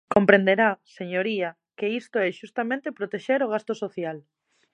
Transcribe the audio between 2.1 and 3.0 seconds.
é xustamente